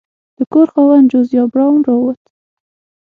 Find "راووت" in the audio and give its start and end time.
1.87-2.21